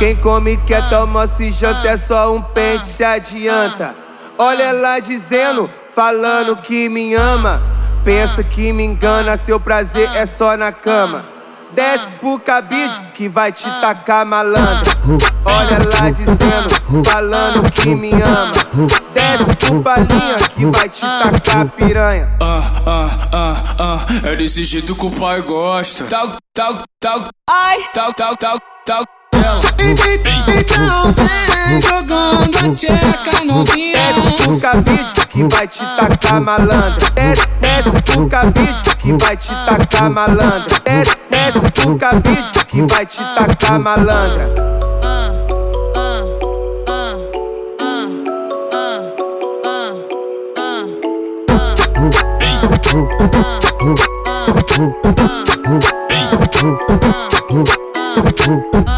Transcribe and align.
Quem 0.00 0.16
come 0.16 0.56
quer 0.56 0.88
toma 0.88 1.26
se 1.26 1.50
janta 1.50 1.86
é 1.86 1.94
só 1.94 2.34
um 2.34 2.40
pente 2.40 2.86
se 2.86 3.04
adianta. 3.04 3.94
Olha 4.38 4.62
ela 4.62 4.98
dizendo, 4.98 5.68
falando 5.90 6.56
que 6.56 6.88
me 6.88 7.14
ama. 7.14 7.60
Pensa 8.02 8.42
que 8.42 8.72
me 8.72 8.82
engana, 8.82 9.36
seu 9.36 9.60
prazer 9.60 10.08
é 10.16 10.24
só 10.24 10.56
na 10.56 10.72
cama. 10.72 11.26
Desce 11.74 12.10
pro 12.12 12.40
cabide 12.40 12.98
que 13.12 13.28
vai 13.28 13.52
te 13.52 13.68
tacar 13.82 14.24
malandra. 14.24 14.90
Olha 15.44 15.78
lá 15.92 16.08
dizendo, 16.08 17.04
falando 17.04 17.70
que 17.70 17.94
me 17.94 18.10
ama. 18.10 18.88
Desce 19.12 19.54
pro 19.58 19.80
balinha 19.80 20.36
que 20.48 20.64
vai 20.64 20.88
te 20.88 21.02
tacar 21.02 21.68
piranha. 21.72 22.38
Ah, 22.40 22.62
ah, 22.86 23.10
ah, 23.34 23.56
ah, 23.78 24.28
é 24.30 24.34
desse 24.34 24.64
jeito 24.64 24.96
que 24.96 25.04
o 25.04 25.10
pai 25.10 25.42
gosta. 25.42 26.04
Tal, 26.04 26.38
tal, 26.54 26.84
tal, 26.98 27.28
ai, 27.46 27.84
tal, 27.92 28.14
tal, 28.14 28.34
tal, 28.34 28.58
tal. 28.86 29.04
Então 30.48 31.12
vem 31.12 31.80
jogando 31.80 32.58
a 32.58 32.74
tcheca 32.74 33.44
novinha 33.44 33.90
Desce 34.12 34.42
pro 34.42 34.58
cabide 34.60 35.26
que 35.28 35.44
vai 35.44 35.68
te 35.68 35.78
tacar 35.78 36.40
malandra. 36.40 37.10
Desce, 37.10 37.48
desce 37.60 38.02
pro 38.02 38.28
cabide 38.28 38.96
que 38.98 39.12
vai 39.12 39.36
te 39.36 39.48
tacar 39.48 40.10
malandra. 40.10 40.80
Desce, 40.84 41.20
desce 41.30 41.70
pro 41.72 41.96
cabide 41.96 42.64
que 42.66 42.82
vai 42.82 43.06
te 43.06 43.22
tacar 43.34 43.78
malandra. 43.78 44.70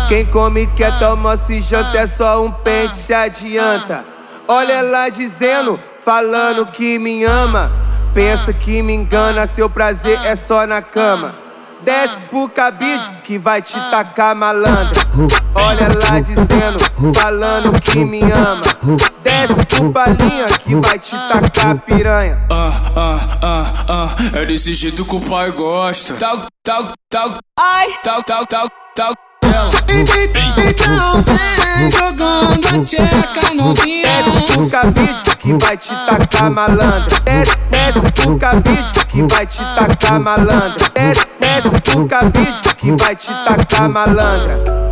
Quem 0.08 0.26
come 0.26 0.66
quer 0.66 0.98
toma 0.98 1.36
se 1.36 1.60
janta 1.60 1.98
é 1.98 2.06
só 2.06 2.44
um 2.44 2.50
pente 2.50 2.96
se 2.96 3.14
adianta. 3.14 4.04
Olha 4.48 4.74
ela 4.74 5.08
dizendo, 5.08 5.78
falando 5.98 6.66
que 6.66 6.98
me 6.98 7.24
ama. 7.24 7.70
Pensa 8.12 8.52
que 8.52 8.82
me 8.82 8.92
engana, 8.92 9.46
seu 9.46 9.70
prazer 9.70 10.18
é 10.24 10.36
só 10.36 10.66
na 10.66 10.82
cama. 10.82 11.34
Desce 11.82 12.22
pro 12.22 12.48
cabide 12.48 13.10
que 13.24 13.38
vai 13.38 13.60
te 13.60 13.74
tacar 13.90 14.36
malandra. 14.36 15.02
Olha 15.54 15.88
lá 15.88 16.20
dizendo, 16.20 16.78
falando 17.14 17.72
que 17.80 18.04
me 18.04 18.20
ama. 18.22 18.60
Desce 19.22 19.64
pro 19.66 19.90
balinha 19.90 20.46
que 20.60 20.76
vai 20.76 20.98
te 20.98 21.16
tacar 21.16 21.78
piranha. 21.80 22.38
Ah, 22.50 22.72
ah, 22.94 23.20
ah, 23.42 23.72
ah, 23.88 24.38
é 24.38 24.44
desse 24.44 24.74
jeito 24.74 25.04
que 25.04 25.16
o 25.16 25.20
pai 25.20 25.50
gosta. 25.50 26.14
Tal, 26.14 26.46
tal, 26.62 26.92
tal, 27.10 27.38
ai, 27.58 27.94
tal, 28.04 28.22
tal, 28.22 28.46
tal, 28.46 28.68
tal. 28.94 29.31
Então 30.58 31.22
vem 31.22 31.90
jogando 31.90 32.66
a 32.66 32.84
tcheca 32.84 33.54
novinha 33.54 34.02
Desce 34.22 34.44
pro 34.46 34.68
cabide 34.70 35.36
que 35.38 35.52
vai 35.54 35.76
te 35.76 35.94
tacar 36.06 36.50
malandra. 36.50 37.20
Desce, 37.20 37.58
desce 37.70 38.12
pro 38.12 38.38
cabide 38.38 39.04
que 39.08 39.22
vai 39.22 39.46
te 39.46 39.64
tacar 39.74 40.20
malandra. 40.20 40.88
Desce, 40.94 41.26
desce 41.40 41.80
pro 41.82 42.06
cabide 42.06 42.74
que 42.76 42.92
vai 42.92 43.16
te 43.16 43.32
tacar 43.44 43.88
malandra. 43.88 44.82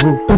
Ooh. 0.00 0.37